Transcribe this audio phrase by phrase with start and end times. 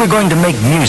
[0.00, 0.79] we're going to make new.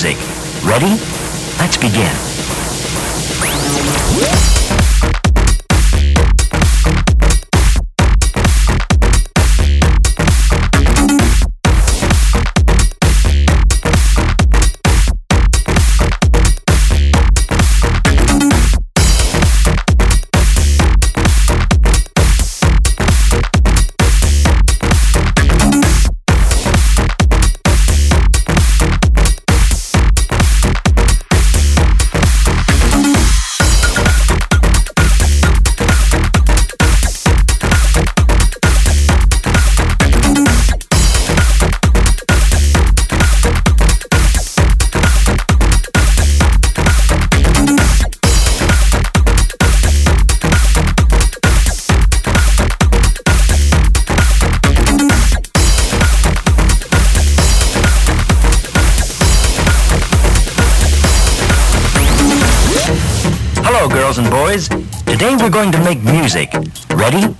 [63.83, 64.67] Hello, girls and boys.
[65.07, 66.53] Today we're going to make music.
[66.91, 67.35] Ready?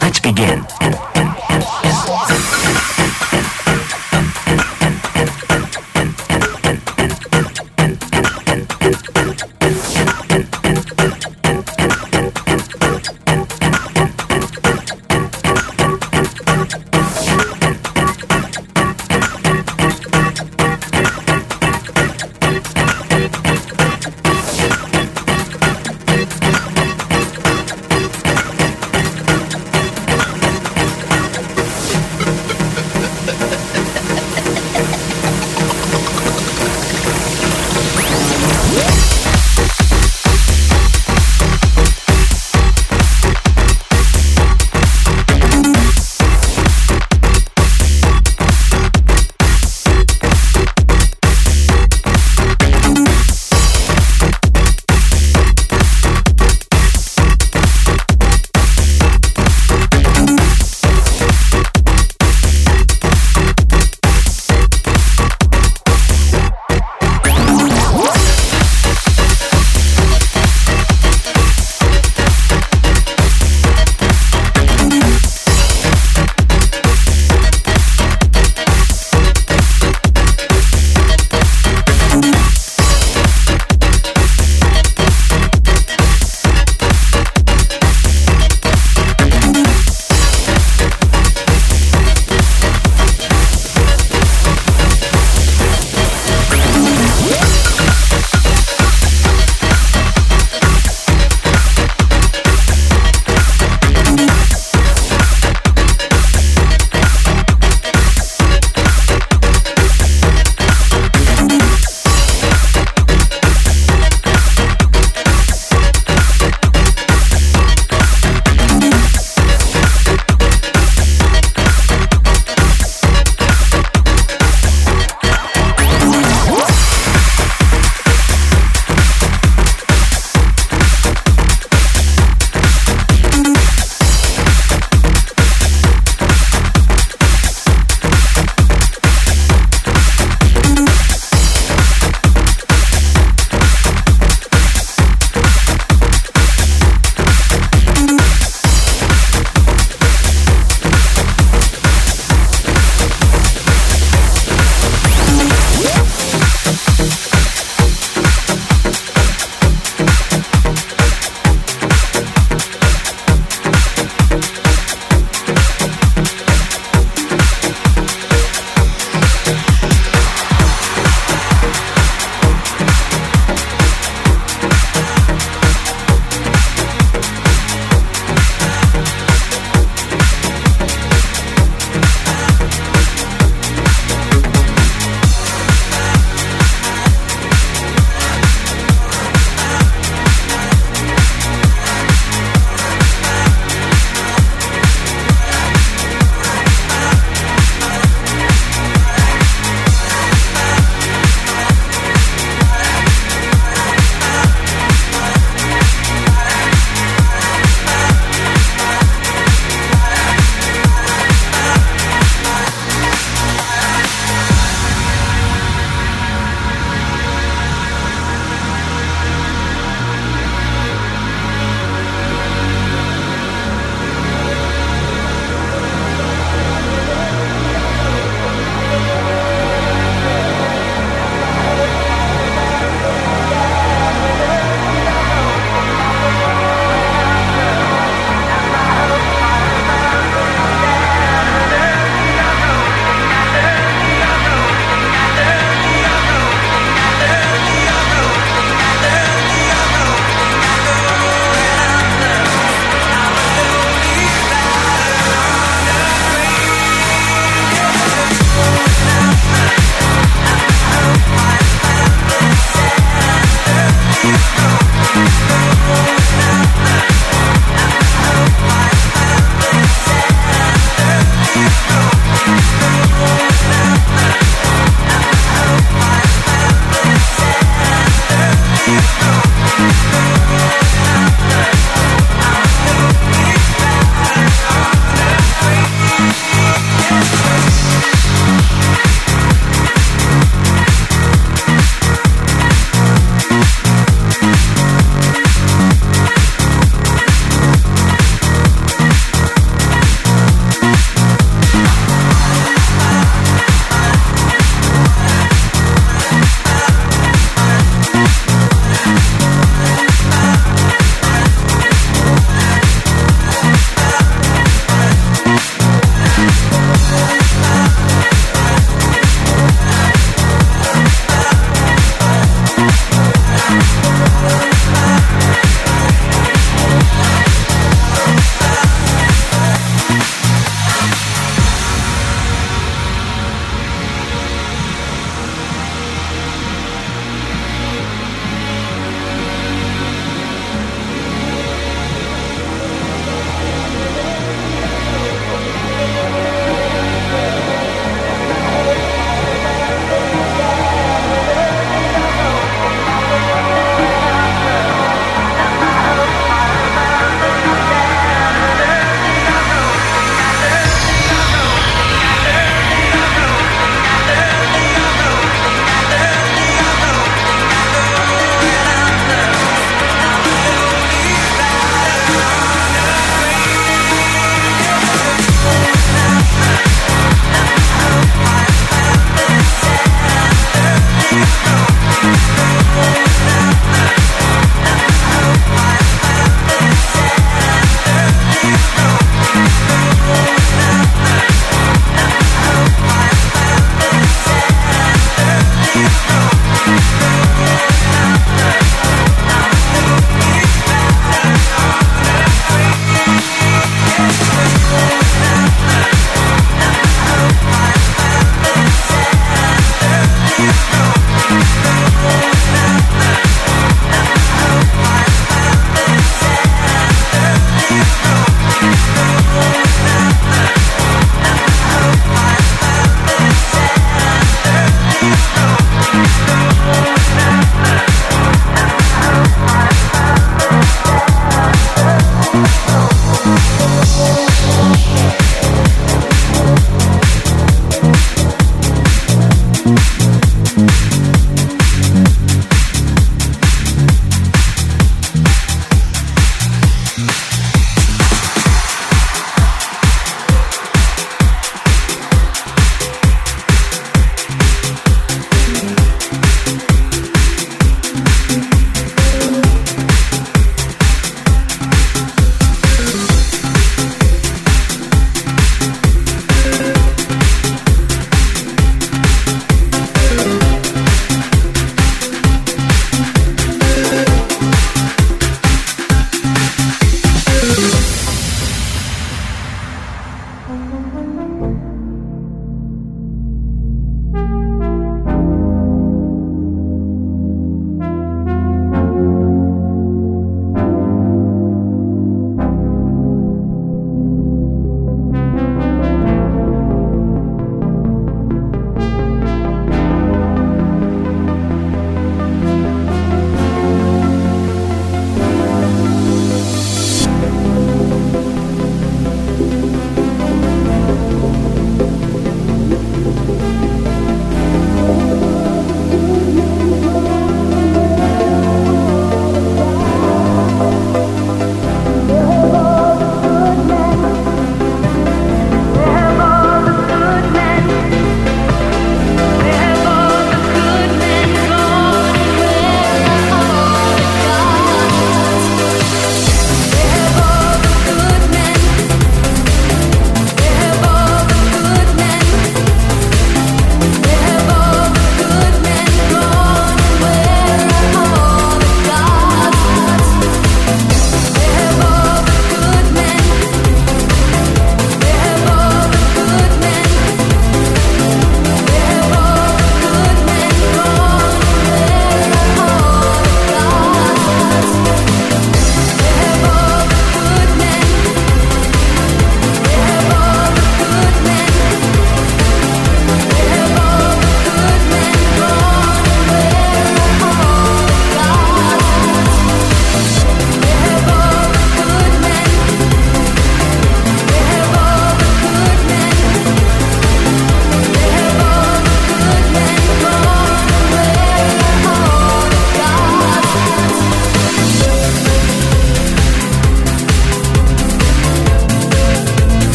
[0.00, 0.64] Let's begin.
[0.80, 1.31] And, and